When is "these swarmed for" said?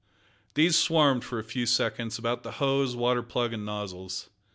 0.55-1.37